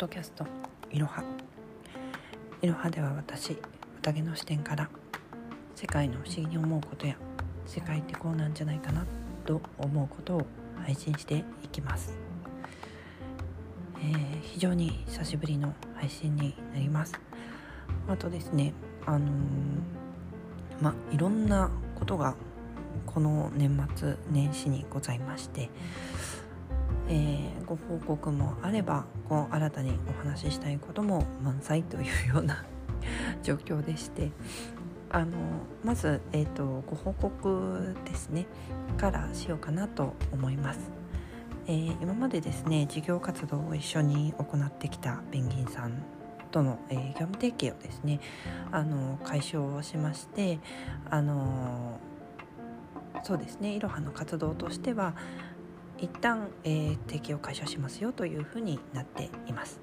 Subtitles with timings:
[0.00, 0.46] ドキャスト
[0.90, 1.22] いろは
[2.62, 3.58] いろはでは私
[3.98, 4.88] 宴の視点から
[5.74, 7.16] 世界の不思議に思うことや
[7.66, 9.04] 世界ってこうなんじゃないかな
[9.44, 10.46] と思うことを
[10.86, 12.18] 配信していきます、
[13.98, 17.20] えー、非常に久しぶりの配信になります。
[18.08, 18.72] あとですね
[19.04, 19.30] あのー、
[20.80, 22.36] まいろんなことが
[23.04, 25.68] この年末年始にございまして
[27.10, 32.64] えー、ご報告もあればこう新たにお話ししたいことも満載というような
[33.42, 34.30] 状況でして
[35.10, 35.36] あの
[35.82, 38.46] まず、えーと、ご報告ですね
[38.96, 40.90] からしようかなと思います。
[41.66, 46.02] えー、今までですね事業活動を一緒に行ってきたペンギンさん
[46.50, 48.20] との、えー、業務提携をですね
[48.72, 50.58] あの解消をしまして
[51.10, 51.98] あの
[53.22, 55.14] そうですねいろはの活動としては
[56.00, 59.80] 一旦、えー、提携を解消しますよというふうになっています。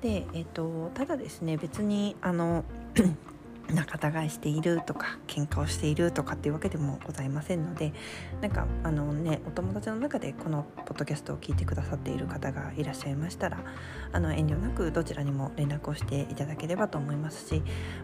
[0.00, 2.64] で、えーと、ただですね別にあの
[3.70, 7.92] 仲違いしているとか喧嘩をしているとかっていうわけでもございませんので
[8.40, 13.58] なんかあのねお友達の中でこのポッドキャストを聞いてくださっている方がいらっしゃいましたら
[14.12, 17.62] あの遠慮なくどちらにも連絡をしていただければと思いますし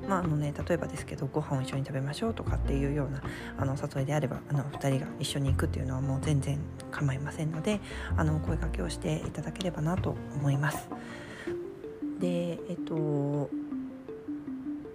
[0.08, 3.22] まああのね例えばですけどご飯を一緒に食べましょうとかっていうような
[3.58, 6.58] あの誘いであればあの2人が一緒に行くっていうのはもう全然
[6.90, 7.80] 構いませんので
[8.16, 10.88] あの声かけをしていただければなと思います。
[12.18, 13.48] でえっと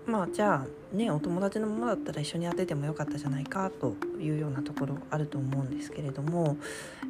[0.05, 6.57] まあじゃあねお友達のままだったら一緒に当ててもよかったじゃないかというようなところあると思うんですけれども、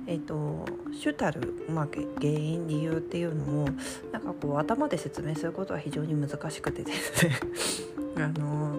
[0.07, 3.69] えーと、主たる、まあ、原因理由っていうのを
[4.11, 7.39] なんかこう頭で説明することは非常に難しくてですね
[8.17, 8.77] あの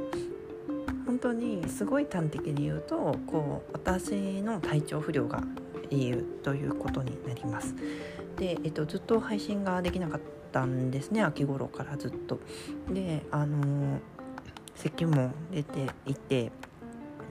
[1.06, 5.42] 本当にすごい端的に言うとこう私の体調不良が
[5.90, 7.74] 理由ということになります。
[8.36, 10.20] で、えっと、ずっと配信ができなかっ
[10.54, 12.38] たんですね秋頃からずっと。
[12.88, 13.98] であの
[14.76, 16.52] 咳も出ていて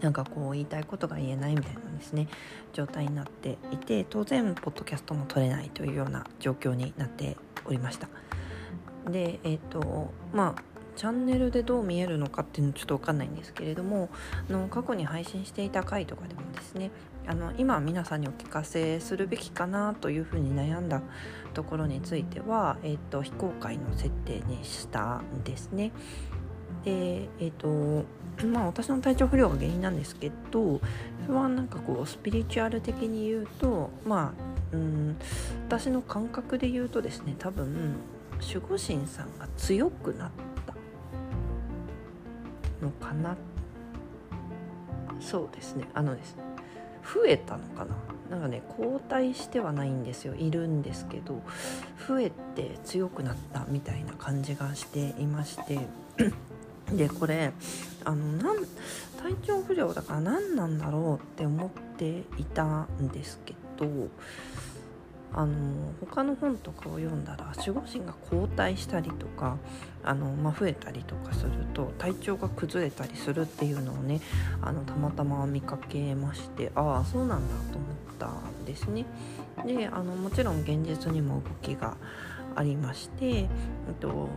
[0.02, 2.28] なんかこう言いたいことが言えないみたいなですね
[2.74, 8.10] 状態になっていて当然ポッドキャストも撮れないというような状況になっておりました
[9.10, 10.62] でえっ、ー、とまあ
[10.96, 14.10] チャンネルでどう見えるのかっていうのちょっと分かんないんですけれども
[14.50, 16.92] あの過去に配信していた回とかでもですね
[17.26, 21.02] あの今皆さんにお聞かせするべきかなというふうに悩んだ
[21.54, 25.92] ところについては、えーと、非公開の設定にしたんですね。
[26.84, 28.06] でえ、ー、と
[28.46, 30.82] まあ私の体調不良が原因なんですけど
[31.26, 34.34] それはなんかこうスピリチュアル的に言うとま
[34.74, 35.16] あうん
[35.68, 37.96] 私の感覚で言うとですね多分
[38.42, 40.32] 守護神さんが強くなっ
[40.66, 40.74] た
[42.86, 43.38] のかな
[45.22, 46.53] そうですねあのですね
[47.04, 47.96] 増えたのかな？
[48.32, 50.36] なんかね交代してはないんですよ。
[50.36, 51.42] いるんですけど
[52.08, 55.80] 増えて強くなったみたいな感じがしていまして。
[56.92, 57.54] でこれ
[58.04, 58.58] あのなん
[59.18, 64.10] 体調不良だから何なんだろうって思っていたんですけど
[65.34, 69.58] あの他の本とかを読んだら守護神が後退したりとか
[70.04, 74.22] あの、まあ、増えたりとかすると体調が崩れたりするっていうのをね
[74.62, 77.90] あのたまたま見かけましてああそうなんだと思っ
[78.20, 79.06] たんですね。
[79.66, 81.98] であのもちろん現実にも動きが
[82.56, 83.50] ありまして、
[84.00, 84.30] と、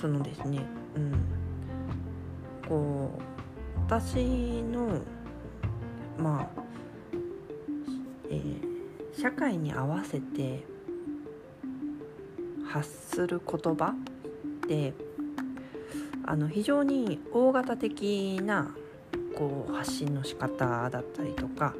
[0.00, 0.60] そのですね、
[0.96, 1.12] うん、
[2.68, 5.00] こう私の
[6.18, 6.60] まあ
[8.30, 8.74] えー
[9.20, 10.64] 社会に合わせて
[12.66, 14.92] 発する言葉って
[16.26, 18.74] あの非常に大型的な
[19.36, 21.74] こう発信の仕方だったりとか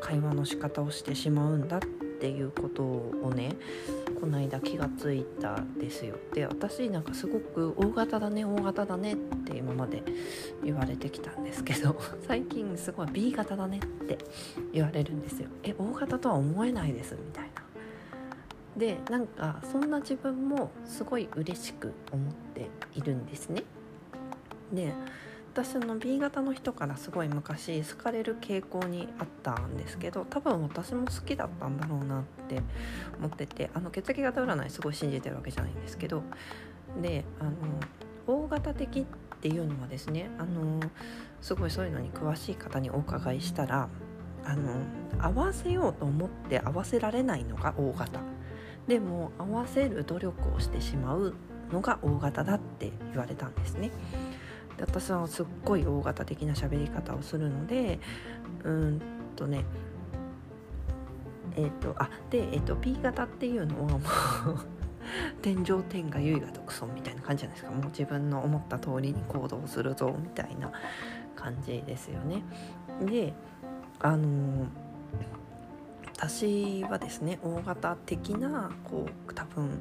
[0.00, 1.80] 会話の仕方をしてしまうんだっ
[2.20, 3.56] ていうことをね
[4.20, 6.16] この間気がついたですよ。
[6.34, 10.02] で私なんかすごく大型だね大型だねって今まで
[10.64, 11.96] 言われてきたんですけど
[12.26, 14.18] 最近すごい B 型だねって
[14.72, 15.48] 言われるんですよ。
[15.62, 17.57] え大型とは思えないですみたいな。
[18.78, 23.64] でなんかそんな自分もすごい嬉しく思っているんですね。
[24.72, 24.92] で
[25.52, 32.62] 私の B 型の人からすごい昔好かれる傾向にあったんですけど多分私も好きだったんだろうなって
[33.18, 36.22] 思っててあの血液型占いすごい信じてるわけじゃないんですけど
[37.02, 37.50] であの
[38.28, 39.04] 大型的っ
[39.40, 40.80] ていうのはですねあの
[41.40, 43.88] すごいそういうのに詳しい方にお伺いしたら
[44.44, 44.82] あの
[45.18, 48.37] 合わせようと思って合わせられないのが大型。
[48.88, 51.34] でも合わせる努力をしてしまう
[51.70, 53.90] のが大型だって言われたんですね。
[54.78, 58.00] で私はすっごい大型的な喋り方をするので
[58.64, 59.02] うん
[59.36, 59.64] とね
[61.56, 64.00] えっ、ー、とあで、えーと、P 型っていうのはもう
[65.42, 70.70] 天上天下唯我独尊みたいな感じじゃないですかもう自分の思った通りに行動するぞみたいな
[71.34, 72.42] 感じですよね。
[73.04, 73.34] で
[74.00, 74.66] あの
[76.18, 79.80] 私はですね大型的なこう多分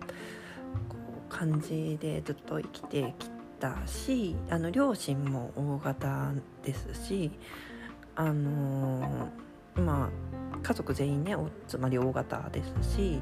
[0.88, 0.96] こ
[1.28, 7.32] う感じでずっと生きてきたしあの両親も大型ですし
[8.16, 9.30] あの
[9.76, 10.12] ま
[10.54, 11.36] あ家族全員ね
[11.68, 13.20] つまり大型ですし、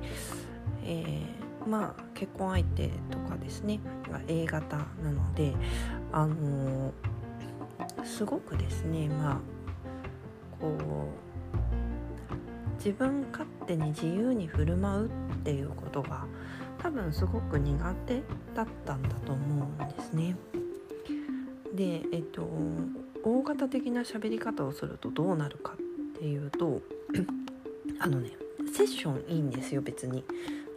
[0.83, 3.79] えー、まあ結婚相手とかですね
[4.27, 5.53] A 型なので
[6.11, 6.93] あの
[8.03, 9.39] すごくですねまあ
[10.59, 11.24] こう
[12.77, 15.09] 自分勝手に自由に振る舞うっ
[15.43, 16.25] ていうことが
[16.81, 18.21] 多分すごく苦手
[18.53, 20.35] だったんだと思うんですね。
[21.73, 22.47] でえっと
[23.23, 26.81] 大型的な喋り方をするとどうなるかっていうと
[27.99, 28.31] あのね
[28.73, 30.23] セッションいいんですよ別に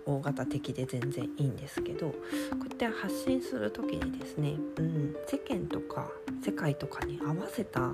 [0.06, 2.14] 大型的で全然いいんですけどこ
[2.54, 6.10] うやって発信する時にですね、うん、世間とか
[6.42, 7.92] 世界とかに合わせた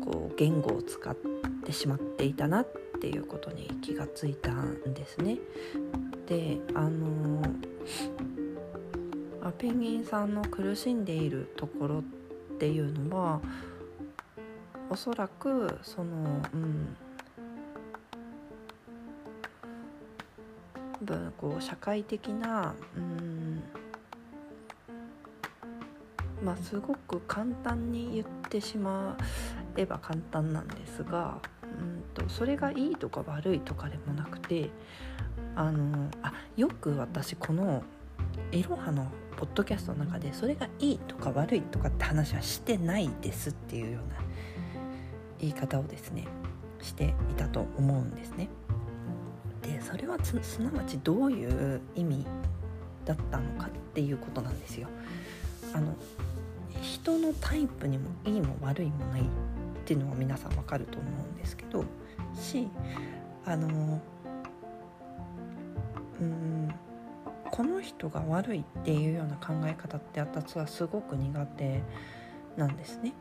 [0.00, 1.16] こう言語を使っ
[1.64, 5.38] てしまっていたなってていうことに気がついたんですね。
[6.26, 7.42] であの
[9.60, 12.02] ペンギンさんの苦しんでいるところっ
[12.58, 13.40] ていうのは
[14.88, 16.96] おそらくそのうん
[21.02, 23.62] 分こう社会的なうん
[26.42, 29.16] まあすごく簡単に言ってしま
[29.76, 31.38] えば簡単なんですが
[32.14, 34.70] とそれがいいとか悪いとかでもなくて
[35.54, 37.82] あのあよく私この
[38.52, 44.20] いろはのポッドキャストの中でそれがいいとか悪いとかって話はしてないですっていうような
[45.38, 46.26] 言い方をですね
[46.82, 48.48] していたと思うんですね。
[49.62, 52.26] でそれはすなわちどういう意味
[53.04, 54.88] だったのかっていうことなんですよ。
[55.74, 55.94] あの
[56.80, 59.24] 人のタイプにもいいも悪いもないっ
[59.84, 61.84] ていうのは皆さんわかると思うんですけど
[62.40, 62.68] し
[63.44, 64.00] あの
[66.20, 66.74] うん
[67.50, 71.82] この人が悪いっていうような考え方って私はすごく苦手
[72.56, 73.12] なんですね。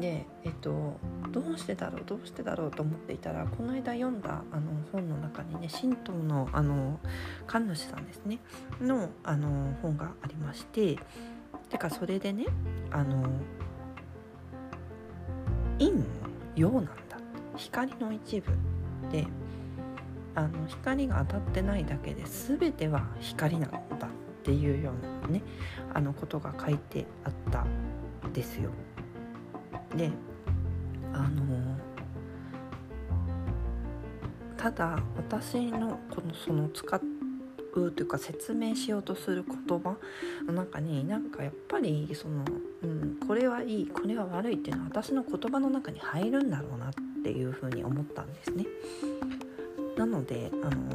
[0.00, 0.98] で、えっと、
[1.30, 6.98] どうしてだろうどうしてだろうと思っていたらこの間読んだあの本の中にね神道のあの
[7.46, 8.38] 神主さんですね
[8.80, 10.98] のあの本がありまして
[11.68, 12.46] てかそれでね
[12.90, 13.28] あの
[15.78, 16.04] 陰も
[16.54, 16.84] 陽なん
[17.58, 18.52] 光の一部
[19.10, 19.26] で
[20.34, 23.80] あの光が当たってないだけで全ては光なんだっ
[24.44, 25.42] ていうようなね
[25.92, 27.64] あのことが書いてあった
[28.26, 28.70] んですよ。
[29.96, 30.10] で
[31.12, 31.76] あの
[34.56, 37.00] ただ私のこのその使
[37.74, 39.96] うというか説明しようとする言葉
[40.46, 42.44] の中になんかやっぱりその、
[42.82, 48.64] うん、これはいいこれは悪いっていうのは私の言葉の中に入るんだろうなってていうふうに思ったんですね。
[49.98, 50.92] なのであの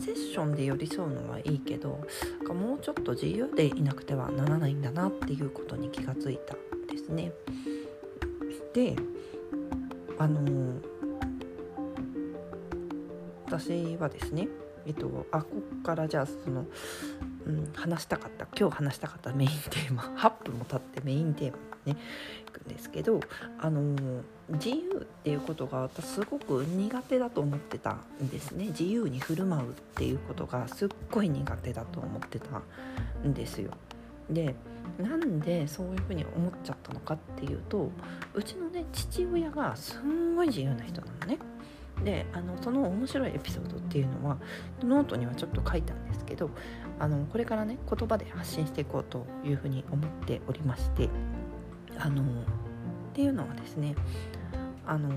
[0.00, 2.00] セッションで寄り添うのはいいけど
[2.48, 7.32] もうちょっと自由でいなくてはならないんだなっていうことに気がついたんですね。
[8.74, 8.96] で
[10.18, 10.80] あの
[13.46, 14.48] 私はですね
[14.84, 15.48] えっとあこ
[15.78, 16.66] っからじゃあその、
[17.46, 21.96] うん、話したかった今日話したかったメインテーマ8分も経ってメインテーマね
[22.46, 23.20] いくんですけど
[23.58, 23.96] あの
[24.48, 32.62] 自由っていうことが私すごく苦手だと思ってたんですね自由に振る舞うっていうことがすっごい苦手だと思ってた
[33.26, 33.70] んですよ。
[34.30, 34.54] で
[34.98, 37.90] なんでそういうふうに思っちゃったのかっていうと
[38.34, 41.38] うちのね父親がすんごい自由な人なのね。
[42.04, 44.38] であのその面白いエピソードっていうのは
[44.82, 46.50] ノートにはちょっと書いたんですけど
[46.98, 51.08] あのこれからね言葉で発信していこうというふうに思っておりまして
[51.98, 52.24] あのっ
[53.14, 53.94] ていうのはですね
[54.86, 55.08] あの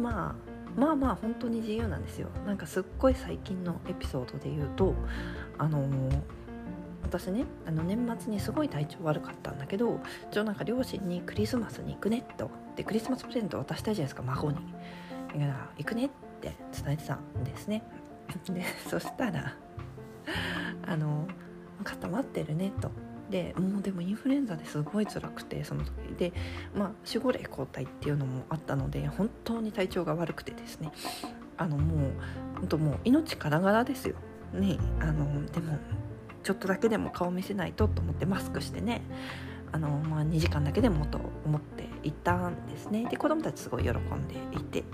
[0.00, 0.34] まあ
[0.80, 2.28] まあまあ本当に自由なんですよ。
[2.46, 4.94] なんかすっごい最近のエピソードで言うと
[5.58, 5.84] あの
[7.02, 14.58] 私ねあの年末にすごい体調悪かったんだけど一応なんか両親にクリスマスに行くねとでクリスマスプレゼント渡したいじゃないですか孫に。
[15.28, 16.10] だから行くねっ
[16.40, 17.82] て伝えてたんですね。
[18.48, 19.54] でそしたら
[20.86, 21.26] あの
[21.82, 22.90] 固まってるねと。
[23.30, 25.92] でもうでもインフルエンザですごい辛くてその時。
[26.18, 26.32] で
[26.74, 30.92] まあ守護霊交代っていうのもあったので本当に体調が悪くてですね。
[31.56, 32.12] あのもう
[32.58, 34.16] 本当もう命からがらですよ。
[34.52, 35.78] ねあのでも
[36.42, 39.02] ちょっとだけでも顔見せないとと思ってマスクしてね。
[39.72, 43.06] あの、まあ、2時間だけでもと思って行ったんですね。
[43.08, 44.84] で子供たちすごい喜んでいて。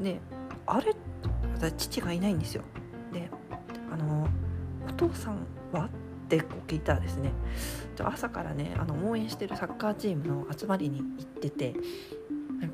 [0.00, 0.20] で
[0.66, 0.94] あれ
[1.54, 2.62] 私父がいないんですよ。
[3.12, 3.30] で
[3.92, 4.28] あの
[4.88, 5.88] お父さんはっ
[6.28, 7.32] てこう聞いたらですね。
[8.04, 11.74] 朝からねあの応援してるサッカーチームの集まりに行ってて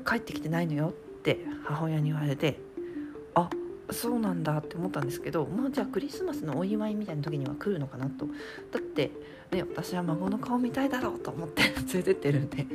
[0.05, 0.91] 帰ってきてないのよっ
[1.21, 2.59] て母親に言われて
[3.35, 3.49] あ
[3.89, 8.27] そうなんだって思ったんですけどまあじゃあクリスマスのお祝いみたいな時には来るのかなと。
[8.71, 9.11] だって
[9.51, 12.65] ね私は孫の顔見たいだろうと思って連れてってるんで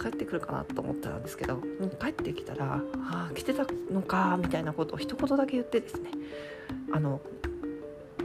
[0.00, 1.62] 帰ってくるかなと思ったんですけど
[2.00, 6.10] 帰ってきたら「ああ来てたのか」みたいなことを一言だけ言ってですね
[6.92, 7.20] あの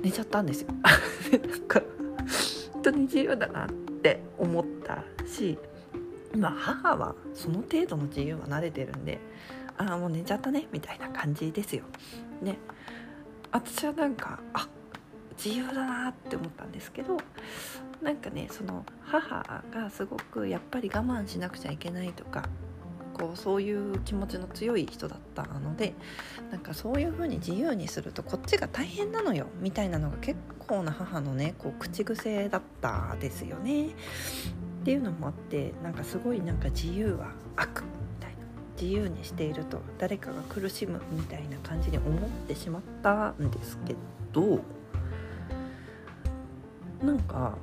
[0.05, 0.67] 寝ちゃったんですよ。
[1.49, 1.81] なんか
[2.73, 5.57] 本当に自由だなって思ったし
[6.37, 9.19] まあ母はその程度の自由は慣れてるんで
[9.79, 11.85] ああもう寝ちゃったねみたいな感じですよ。
[12.43, 12.59] ね
[13.51, 14.67] 私はなんかあ
[15.43, 17.17] 自由だなって思ったんですけど
[18.03, 22.47] なんかねその母がすごくやっぱり我慢しなくちゃいけないとか
[23.17, 25.93] こうそういう気持ちの強い人だったので
[26.51, 33.87] なんかそういう風に自由にするとこっちが大変なのよみたいなのが結構な母のねこう口癖だったですよね。
[33.87, 33.91] っ
[34.83, 37.87] ていうのもあってなんかすごいなんか自由は悪み
[38.19, 38.37] たいな
[38.79, 43.95] 自由にしていると誰かが苦しむみたいな感じに思ってしまったんですけ
[44.31, 44.59] ど
[47.01, 47.57] なんか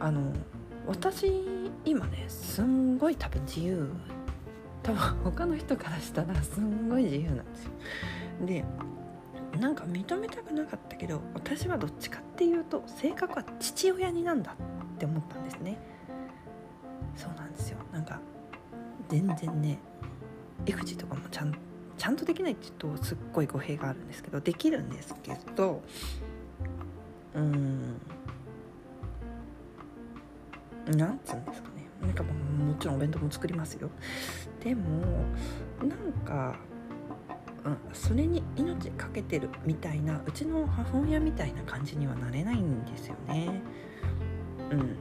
[0.00, 0.32] あの
[0.86, 1.30] 私
[1.84, 3.88] 今ねすんごい多分自由
[4.84, 7.70] 多分他の人からしたらすんごい自由なんですよ。
[8.46, 8.64] で
[9.58, 15.78] なんか認めたくなかったけど私はどっちかっていうと性格は父親になんだって思ったんですね。
[17.16, 17.78] そうなんですよ。
[17.92, 18.20] なんか
[19.08, 19.78] 全然ね
[20.66, 21.54] 育児とかもちゃん
[21.96, 25.82] ちゃんとできないって言うとすっごい語弊があるんですけどできるんですけど
[27.34, 28.00] うん
[30.86, 31.70] なんつうんですか
[32.04, 33.90] なんかももちろんお弁当も作りますよ。
[34.62, 35.24] でも
[35.80, 36.56] なんか、
[37.64, 43.60] うん、それに命かけてるみたいなうちの母親みたいな感じにはなれないんですよね。
[44.70, 44.96] うん。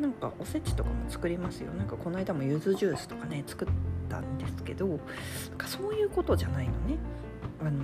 [0.00, 1.72] なんかおせちとかも作りますよ。
[1.74, 3.68] なんかこの間もゆずジュースとかね作っ
[4.08, 4.98] たんですけどなん
[5.58, 6.96] かそういうことじゃないのね。
[7.60, 7.82] あの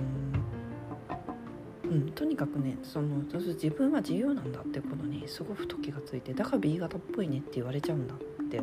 [1.85, 8.17] うん、とにかくねその自分は自由なんだってことにすごくふと気がついてだから B 型っぽいねって言われちゃうんだっ
[8.49, 8.61] て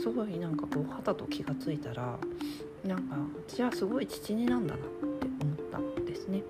[0.00, 2.18] すごいなんかこう肌と気がついたら
[2.84, 3.16] なんか
[3.48, 4.88] 私はすごい父になんだなっ
[5.18, 6.42] て思ったんですね。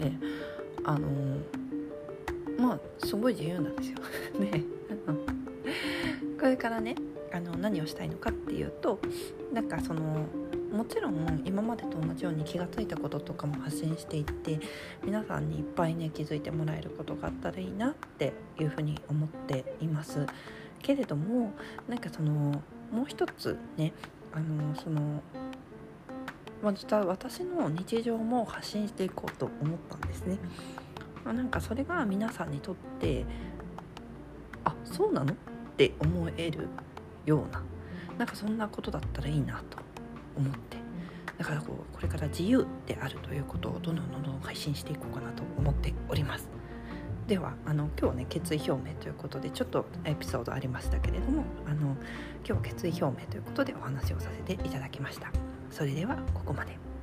[0.00, 0.12] で
[0.84, 1.08] あの
[2.58, 3.98] まあすごい自由なんですよ。
[4.40, 4.64] ね
[6.40, 6.94] これからね
[7.32, 8.98] あの何をしたいのかっていうと
[9.52, 10.26] なんかその
[10.74, 14.58] もちろん今までと同じように気が付いたこととかも発信していって
[15.04, 20.26] 皆さんにいっぱいね気づいてもらえることがあったらいいなっていうふうに思っています。
[20.82, 21.52] けれども
[21.88, 22.32] なんかその
[22.92, 23.92] もう一つね
[24.32, 25.22] あのその
[26.62, 30.38] まあ実は私の日常も発信していこうと思ったんですね。
[31.24, 33.24] なんかそれが皆さんにとって
[34.64, 35.32] あそうなの？
[35.32, 35.36] っ
[35.76, 36.68] て思える
[37.24, 37.62] ような
[38.18, 39.83] なんかそんなことだったらいいなと。
[40.36, 40.76] 思って。
[41.38, 46.48] だからこうこれから自由であるということをどんどんどんどん配信していこうかなと思っております。
[47.26, 51.96] ではあの今日はね決意表明ということでちょっとエピソードありましたけれどもあの今
[52.44, 55.32] 日は決意表明ということでお話をさせていただきました。
[55.70, 56.93] それではここまで。